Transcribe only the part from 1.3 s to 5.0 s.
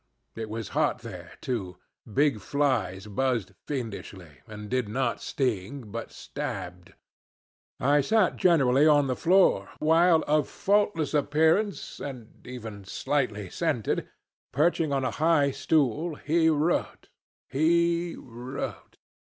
too; big flies buzzed fiendishly, and did